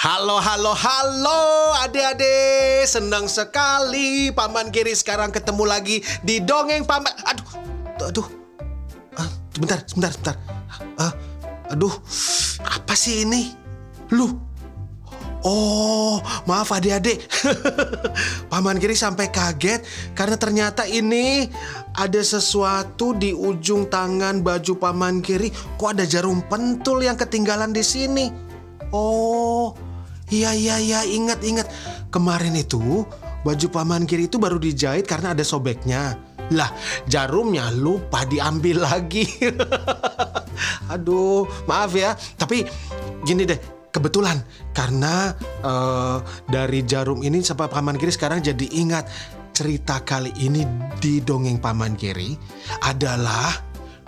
[0.00, 2.88] Halo, halo, halo adik-adik.
[2.88, 7.12] Senang sekali Paman Giri sekarang ketemu lagi di Dongeng Paman.
[7.28, 8.28] Aduh, aduh.
[9.20, 10.36] Ah, Sebentar, sebentar, sebentar.
[10.96, 11.12] Ah,
[11.68, 11.92] Aduh,
[12.64, 13.52] apa sih ini?
[14.16, 14.40] Lu.
[15.44, 16.16] Oh,
[16.48, 17.20] maaf adik-adik.
[18.52, 19.84] Paman Giri sampai kaget
[20.16, 21.44] Karena ternyata ini
[21.92, 25.52] ada sesuatu di ujung tangan baju Paman Giri.
[25.52, 28.48] Kok ada jarum pentul yang ketinggalan di sini?
[28.96, 29.89] Oh,
[30.30, 31.68] iya iya iya ingat ingat.
[32.10, 33.06] Kemarin itu
[33.44, 36.16] baju paman kiri itu baru dijahit karena ada sobeknya.
[36.50, 36.74] Lah,
[37.06, 39.22] jarumnya lupa diambil lagi.
[40.92, 42.18] Aduh, maaf ya.
[42.34, 42.66] Tapi
[43.22, 43.58] gini deh,
[43.94, 44.42] kebetulan
[44.74, 45.30] karena
[45.62, 46.18] eh,
[46.50, 49.06] dari jarum ini sampai paman kiri sekarang jadi ingat
[49.54, 50.64] cerita kali ini
[50.98, 52.34] di dongeng paman kiri
[52.82, 53.52] adalah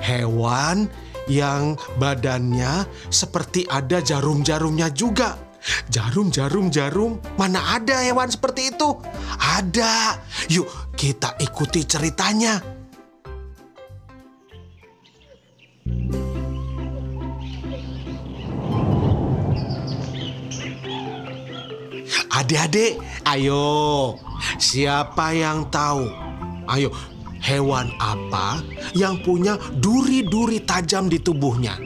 [0.00, 0.88] hewan
[1.30, 5.51] yang badannya seperti ada jarum-jarumnya juga.
[5.86, 7.22] Jarum, jarum, jarum.
[7.38, 8.98] Mana ada hewan seperti itu?
[9.38, 10.18] Ada.
[10.50, 10.66] Yuk,
[10.98, 12.58] kita ikuti ceritanya.
[22.32, 24.18] Adik-adik, ayo.
[24.58, 26.10] Siapa yang tahu?
[26.66, 26.90] Ayo,
[27.38, 28.58] hewan apa
[28.98, 31.78] yang punya duri-duri tajam di tubuhnya?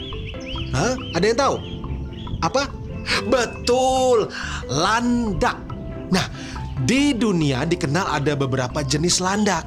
[0.72, 0.96] Hah?
[1.12, 1.56] Ada yang tahu?
[2.40, 2.75] Apa?
[3.26, 4.30] Betul,
[4.70, 5.58] landak.
[6.10, 6.26] Nah,
[6.84, 9.66] di dunia dikenal ada beberapa jenis landak.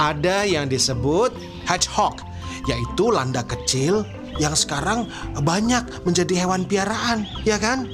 [0.00, 1.36] Ada yang disebut
[1.68, 2.18] hedgehog,
[2.66, 4.02] yaitu landak kecil
[4.40, 5.06] yang sekarang
[5.44, 7.86] banyak menjadi hewan piaraan, ya kan?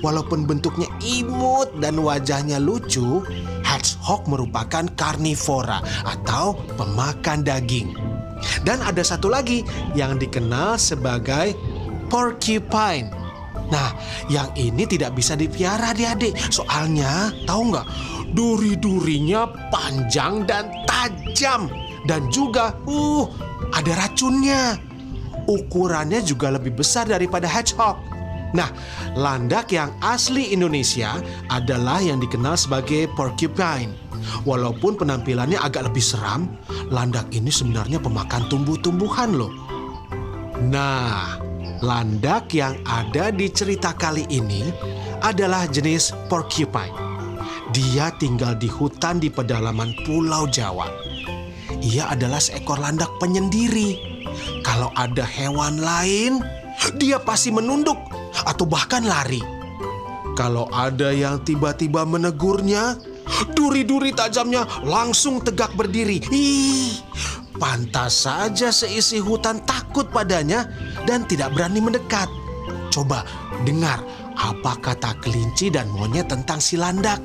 [0.00, 3.22] Walaupun bentuknya imut dan wajahnya lucu,
[3.64, 7.92] hedgehog merupakan karnivora atau pemakan daging.
[8.64, 9.64] Dan ada satu lagi
[9.96, 11.56] yang dikenal sebagai
[12.12, 13.23] porcupine.
[13.72, 13.96] Nah,
[14.28, 16.36] yang ini tidak bisa dipiara adik-adik.
[16.52, 17.86] Soalnya, tahu nggak?
[18.34, 21.70] Duri-durinya panjang dan tajam.
[22.04, 23.24] Dan juga, uh,
[23.72, 24.76] ada racunnya.
[25.44, 27.96] Ukurannya juga lebih besar daripada hedgehog.
[28.54, 28.70] Nah,
[29.18, 31.18] landak yang asli Indonesia
[31.50, 33.90] adalah yang dikenal sebagai porcupine.
[34.46, 36.48] Walaupun penampilannya agak lebih seram,
[36.88, 39.52] landak ini sebenarnya pemakan tumbuh-tumbuhan loh.
[40.70, 41.36] Nah,
[41.82, 44.70] landak yang ada di cerita kali ini
[45.24, 46.94] adalah jenis porcupine.
[47.74, 50.86] Dia tinggal di hutan di pedalaman Pulau Jawa.
[51.82, 53.98] Ia adalah seekor landak penyendiri.
[54.62, 56.38] Kalau ada hewan lain,
[57.00, 57.98] dia pasti menunduk
[58.46, 59.42] atau bahkan lari.
[60.34, 62.98] Kalau ada yang tiba-tiba menegurnya,
[63.54, 66.18] duri-duri tajamnya langsung tegak berdiri.
[66.30, 66.98] Ih,
[67.58, 70.66] pantas saja seisi hutan takut padanya
[71.06, 72.26] dan tidak berani mendekat.
[72.90, 73.22] Coba
[73.62, 74.02] dengar
[74.34, 77.22] apa kata kelinci dan monyet tentang si landak.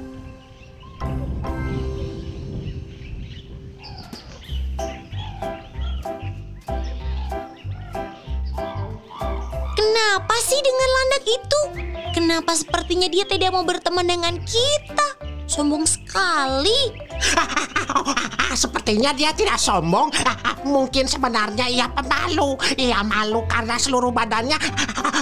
[9.74, 11.62] Kenapa sih dengan landak itu?
[12.14, 15.08] Kenapa sepertinya dia tidak mau berteman dengan kita?
[15.50, 17.09] Sombong sekali.
[18.53, 20.12] Sepertinya dia tidak sombong.
[20.66, 22.57] Mungkin sebenarnya ia pemalu.
[22.75, 24.57] Ia malu karena seluruh badannya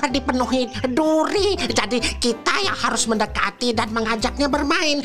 [0.10, 1.60] dipenuhi duri.
[1.60, 5.04] Jadi kita yang harus mendekati dan mengajaknya bermain.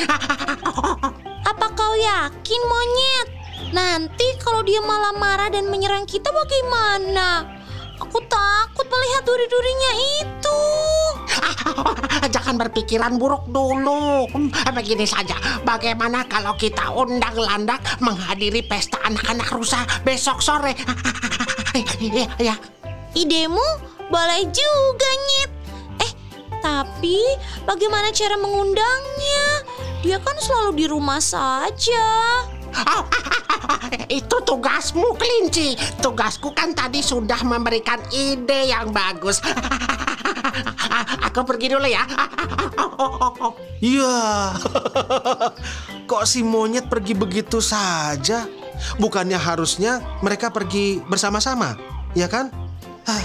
[1.42, 3.28] Apa kau yakin, monyet?
[3.72, 7.44] Nanti kalau dia malah marah dan menyerang kita bagaimana?
[8.00, 9.92] Aku takut melihat duri-durinya
[10.22, 10.60] itu.
[12.35, 14.27] Jangan berpikiran buruk dulu.
[14.73, 15.37] Begini saja,
[15.67, 20.75] bagaimana kalau kita undang landak menghadiri pesta anak-anak rusa besok sore?
[22.01, 22.57] Ya, ya.
[23.16, 23.65] Idemu
[24.13, 25.51] boleh juga, Nyet.
[26.04, 26.13] Eh,
[26.60, 27.16] tapi
[27.65, 29.65] bagaimana cara mengundangnya?
[30.05, 32.09] Dia kan selalu di rumah saja.
[32.72, 33.05] Oh,
[34.09, 35.77] itu tugasmu, kelinci.
[36.01, 39.41] Tugasku kan tadi sudah memberikan ide yang bagus.
[41.30, 42.04] Aku pergi dulu ya.
[43.80, 44.53] Iya.
[46.10, 48.47] Kok si monyet pergi begitu saja?
[48.98, 51.78] Bukannya harusnya mereka pergi bersama-sama,
[52.13, 52.51] ya kan?
[53.09, 53.24] Ah.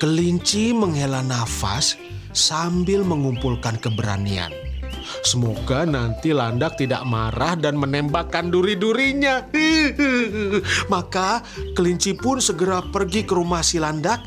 [0.00, 1.98] Kelinci menghela nafas
[2.32, 4.48] sambil mengumpulkan keberanian.
[5.20, 9.44] Semoga nanti Landak tidak marah dan menembakkan duri-durinya.
[10.92, 11.44] Maka
[11.76, 14.24] kelinci pun segera pergi ke rumah si Landak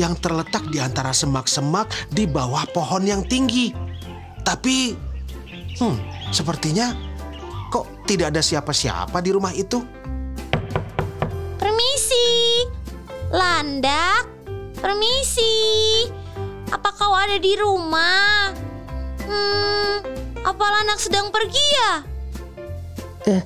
[0.00, 3.72] yang terletak di antara semak-semak di bawah pohon yang tinggi.
[4.42, 4.96] Tapi,
[5.78, 5.96] hmm,
[6.32, 6.92] sepertinya
[7.68, 9.80] kok tidak ada siapa-siapa di rumah itu.
[11.56, 12.28] Permisi.
[13.32, 14.28] Landak.
[14.80, 15.54] Permisi.
[16.72, 18.50] Apa kau ada di rumah?
[19.22, 19.94] Hmm,
[20.42, 21.92] apa Landak sedang pergi ya?
[23.22, 23.42] Eh,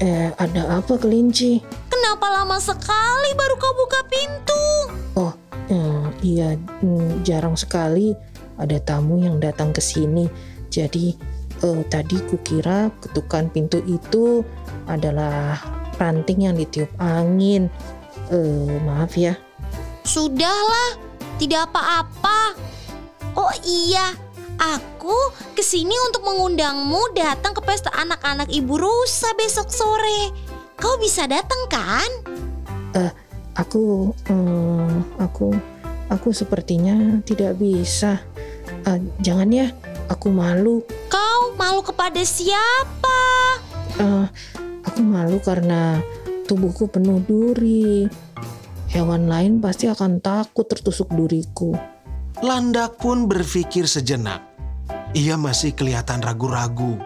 [0.00, 1.60] eh, ada apa kelinci?
[1.92, 4.62] Kenapa lama sekali baru kau buka pintu?
[5.72, 6.52] Eh, iya,
[6.84, 8.12] mm, jarang sekali
[8.60, 10.28] ada tamu yang datang ke sini.
[10.68, 11.16] Jadi,
[11.64, 14.44] eh, tadi kukira ketukan pintu itu
[14.84, 15.56] adalah
[15.96, 17.72] ranting yang ditiup angin.
[18.28, 19.32] Eh, maaf ya.
[20.04, 21.00] Sudahlah,
[21.40, 22.52] tidak apa-apa.
[23.32, 24.12] Oh iya,
[24.60, 25.16] aku
[25.56, 30.36] ke sini untuk mengundangmu datang ke pesta anak-anak Ibu Rusa besok sore.
[30.76, 32.10] Kau bisa datang kan?
[33.52, 35.52] Aku, mm, aku,
[36.08, 38.24] aku sepertinya tidak bisa.
[38.88, 39.68] Eh, jangan ya,
[40.08, 40.80] aku malu.
[41.12, 43.20] Kau malu kepada siapa?
[44.00, 44.26] Eh,
[44.88, 46.00] aku malu karena
[46.48, 48.08] tubuhku penuh duri.
[48.92, 51.72] Hewan lain pasti akan takut tertusuk duriku.
[52.44, 54.44] Landak pun berpikir sejenak.
[55.12, 57.00] Ia masih kelihatan ragu-ragu.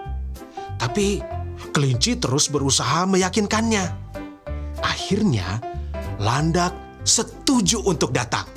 [0.78, 1.22] Tapi
[1.70, 3.84] kelinci terus berusaha meyakinkannya.
[4.82, 5.62] Akhirnya,
[6.16, 6.72] Landak
[7.04, 8.48] setuju untuk datang.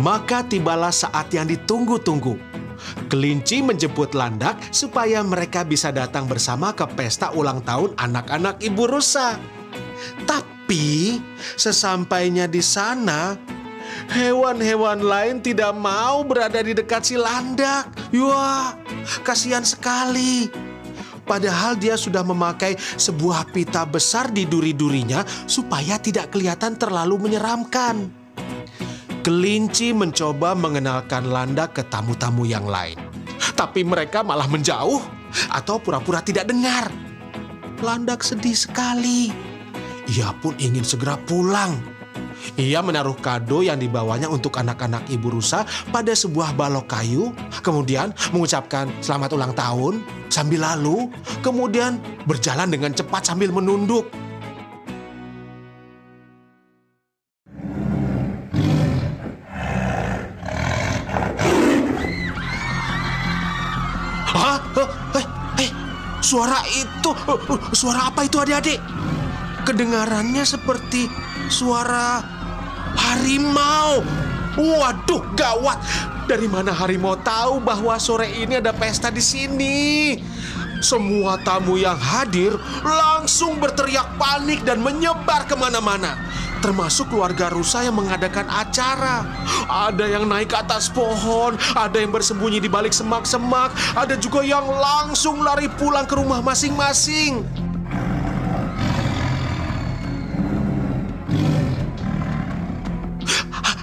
[0.00, 2.40] Maka tibalah saat yang ditunggu-tunggu.
[3.12, 9.36] Kelinci menjemput Landak supaya mereka bisa datang bersama ke pesta ulang tahun anak-anak Ibu Rusa.
[10.24, 11.20] Tapi
[11.60, 13.36] sesampainya di sana,
[14.08, 17.92] hewan-hewan lain tidak mau berada di dekat si Landak.
[18.16, 18.79] Wah,
[19.22, 20.50] kasihan sekali.
[21.24, 28.10] Padahal dia sudah memakai sebuah pita besar di duri-durinya supaya tidak kelihatan terlalu menyeramkan.
[29.20, 32.98] Kelinci mencoba mengenalkan Landak ke tamu-tamu yang lain.
[33.54, 35.04] Tapi mereka malah menjauh
[35.52, 36.90] atau pura-pura tidak dengar.
[37.84, 39.30] Landak sedih sekali.
[40.10, 41.78] Ia pun ingin segera pulang.
[42.56, 48.88] Ia menaruh kado yang dibawanya untuk anak-anak ibu rusa pada sebuah balok kayu, kemudian mengucapkan
[49.00, 51.10] selamat ulang tahun sambil lalu,
[51.44, 54.08] kemudian berjalan dengan cepat sambil menunduk.
[64.80, 65.70] Eh, eh,
[66.22, 68.78] suara itu, eh, suara apa itu adik-adik?
[69.66, 71.10] Kedengarannya seperti
[71.52, 72.22] suara
[72.96, 74.02] harimau.
[74.58, 75.78] Waduh, gawat.
[76.26, 79.78] Dari mana harimau tahu bahwa sore ini ada pesta di sini?
[80.80, 86.16] Semua tamu yang hadir langsung berteriak panik dan menyebar ke mana-mana.
[86.60, 89.24] Termasuk keluarga rusa yang mengadakan acara.
[89.68, 94.68] Ada yang naik ke atas pohon, ada yang bersembunyi di balik semak-semak, ada juga yang
[94.68, 97.44] langsung lari pulang ke rumah masing-masing.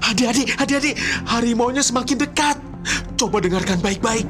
[0.08, 0.96] Adik-adik, adik-adik,
[1.28, 2.56] harimaunya semakin dekat.
[3.20, 4.24] Coba dengarkan baik-baik.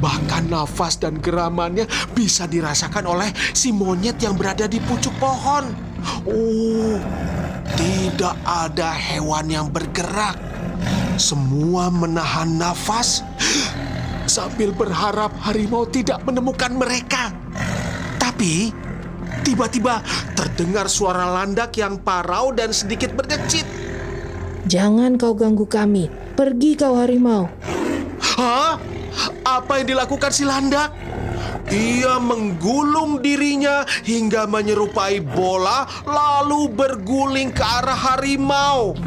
[0.00, 5.72] Bahkan nafas dan geramannya bisa dirasakan oleh si monyet yang berada di pucuk pohon.
[6.24, 6.96] Oh,
[7.76, 10.36] tidak ada hewan yang bergerak.
[11.20, 13.24] Semua menahan nafas
[14.24, 17.32] sambil berharap harimau tidak menemukan mereka.
[18.16, 18.72] Tapi
[19.44, 20.00] tiba-tiba
[20.32, 23.89] terdengar suara landak yang parau dan sedikit berdecit.
[24.68, 26.12] Jangan kau ganggu kami.
[26.36, 27.48] Pergi kau harimau.
[28.20, 28.76] Hah?
[29.44, 30.92] Apa yang dilakukan si landak?
[31.70, 38.98] Ia menggulung dirinya hingga menyerupai bola lalu berguling ke arah harimau.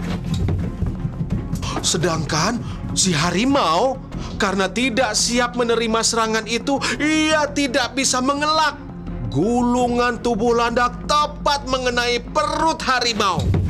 [1.84, 2.64] Sedangkan
[2.96, 4.00] si harimau
[4.40, 8.80] karena tidak siap menerima serangan itu, ia tidak bisa mengelak.
[9.28, 13.62] Gulungan tubuh landak tepat mengenai perut harimau.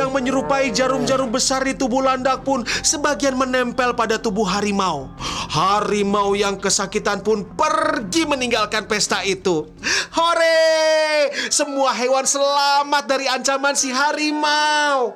[0.00, 5.12] Yang menyerupai jarum-jarum besar di tubuh landak pun sebagian menempel pada tubuh harimau.
[5.52, 9.68] Harimau yang kesakitan pun pergi meninggalkan pesta itu.
[10.16, 11.28] Hore!
[11.52, 15.12] Semua hewan selamat dari ancaman si harimau.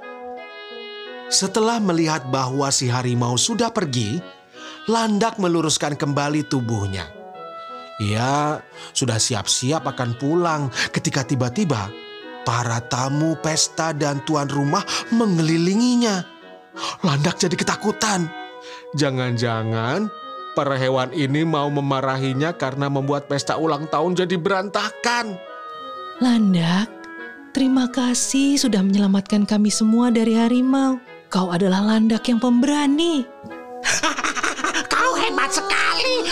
[1.33, 4.21] Setelah melihat bahwa si harimau sudah pergi,
[4.87, 7.09] landak meluruskan kembali tubuhnya.
[8.03, 8.59] Ia
[8.93, 11.88] sudah siap-siap akan pulang ketika tiba-tiba
[12.44, 16.22] para tamu pesta dan tuan rumah mengelilinginya.
[17.02, 18.28] Landak jadi ketakutan.
[18.94, 20.06] Jangan-jangan
[20.54, 25.34] para hewan ini mau memarahinya karena membuat pesta ulang tahun jadi berantakan.
[26.22, 26.86] Landak,
[27.50, 31.02] terima kasih sudah menyelamatkan kami semua dari harimau.
[31.26, 33.26] Kau adalah landak yang pemberani.
[34.94, 35.74] Kau hebat sekali.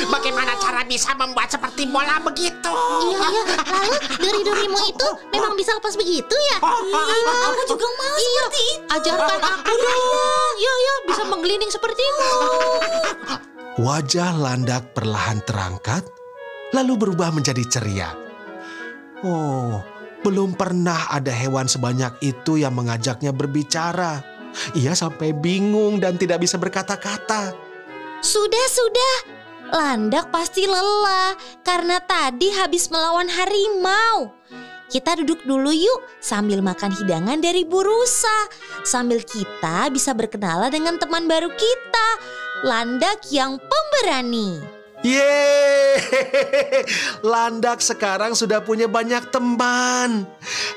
[0.08, 2.72] Bagaimana cara bisa membuat seperti bola begitu?
[3.06, 3.44] Iya, iya.
[3.58, 6.58] Lalu duri-durimu itu memang bisa lepas begitu ya?
[6.62, 8.86] Iya, aku juga mau seperti itu.
[8.90, 10.54] Ajarkan aku dong.
[10.58, 12.30] Ya, ya, bisa menggelinding sepertimu.
[13.80, 16.04] Wajah landak perlahan terangkat,
[16.76, 18.12] lalu berubah menjadi ceria.
[19.24, 19.80] Oh,
[20.22, 24.20] belum pernah ada hewan sebanyak itu yang mengajaknya berbicara.
[24.76, 27.56] Ia sampai bingung dan tidak bisa berkata-kata.
[28.20, 29.41] Sudah, sudah.
[29.72, 31.32] Landak pasti lelah
[31.64, 34.28] karena tadi habis melawan harimau.
[34.92, 38.52] Kita duduk dulu yuk sambil makan hidangan dari burusa.
[38.84, 42.08] Sambil kita bisa berkenalan dengan teman baru kita.
[42.68, 44.60] Landak yang pemberani.
[45.02, 45.98] Yeay,
[47.32, 50.28] landak sekarang sudah punya banyak teman.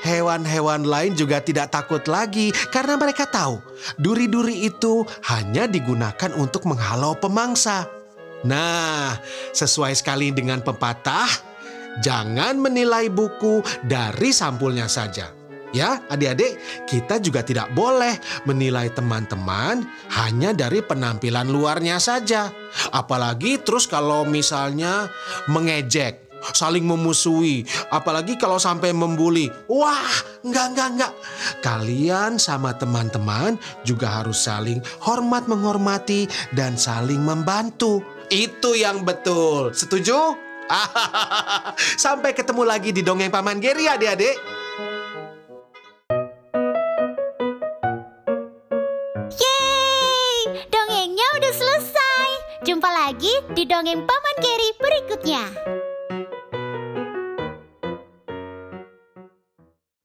[0.02, 3.60] Hewan-hewan lain juga tidak takut lagi karena mereka tahu
[4.00, 7.95] duri-duri itu hanya digunakan untuk menghalau pemangsa.
[8.46, 9.18] Nah,
[9.50, 11.26] sesuai sekali dengan pepatah,
[11.98, 15.34] jangan menilai buku dari sampulnya saja.
[15.74, 19.82] Ya, adik-adik, kita juga tidak boleh menilai teman-teman
[20.14, 22.54] hanya dari penampilan luarnya saja.
[22.94, 25.10] Apalagi terus kalau misalnya
[25.50, 29.50] mengejek, saling memusuhi, apalagi kalau sampai membuli.
[29.66, 31.12] Wah, enggak, enggak, enggak.
[31.60, 38.15] Kalian sama teman-teman juga harus saling hormat menghormati dan saling membantu.
[38.26, 39.70] Itu yang betul.
[39.70, 40.34] Setuju?
[42.04, 44.34] Sampai ketemu lagi di Dongeng Paman Geri adik-adik.
[49.30, 50.38] Yeay!
[50.66, 52.30] Dongengnya udah selesai.
[52.66, 55.44] Jumpa lagi di dongeng Paman Geri berikutnya.